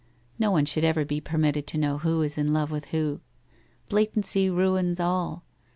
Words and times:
No 0.39 0.49
one 0.49 0.65
should 0.65 0.83
ever 0.83 1.05
be 1.05 1.21
per 1.21 1.37
mitted 1.37 1.67
to 1.67 1.77
know 1.77 1.99
who 1.99 2.23
is 2.23 2.35
in 2.35 2.51
love 2.51 2.71
with 2.71 2.85
who. 2.85 3.21
Blatancy 3.87 4.49
ruins 4.49 4.99
all. 4.99 5.43